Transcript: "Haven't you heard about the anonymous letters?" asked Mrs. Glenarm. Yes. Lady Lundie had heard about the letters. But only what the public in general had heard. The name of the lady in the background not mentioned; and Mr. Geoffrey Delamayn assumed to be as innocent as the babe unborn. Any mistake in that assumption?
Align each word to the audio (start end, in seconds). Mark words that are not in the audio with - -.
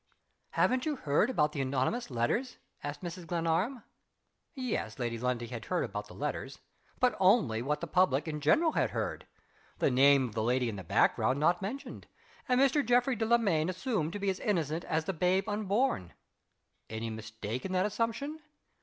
"Haven't 0.53 0.83
you 0.87 0.95
heard 0.95 1.29
about 1.29 1.51
the 1.51 1.61
anonymous 1.61 2.09
letters?" 2.09 2.57
asked 2.83 3.03
Mrs. 3.03 3.27
Glenarm. 3.27 3.83
Yes. 4.55 4.97
Lady 4.97 5.19
Lundie 5.19 5.45
had 5.45 5.65
heard 5.65 5.83
about 5.83 6.07
the 6.07 6.15
letters. 6.15 6.57
But 6.99 7.15
only 7.19 7.61
what 7.61 7.81
the 7.81 7.85
public 7.85 8.27
in 8.27 8.41
general 8.41 8.71
had 8.71 8.89
heard. 8.89 9.27
The 9.77 9.91
name 9.91 10.29
of 10.29 10.33
the 10.33 10.41
lady 10.41 10.69
in 10.69 10.75
the 10.75 10.83
background 10.83 11.39
not 11.39 11.61
mentioned; 11.61 12.07
and 12.49 12.59
Mr. 12.59 12.83
Geoffrey 12.83 13.15
Delamayn 13.15 13.69
assumed 13.69 14.13
to 14.13 14.19
be 14.19 14.31
as 14.31 14.39
innocent 14.39 14.83
as 14.85 15.05
the 15.05 15.13
babe 15.13 15.47
unborn. 15.47 16.13
Any 16.89 17.11
mistake 17.11 17.63
in 17.63 17.71
that 17.73 17.85
assumption? 17.85 18.39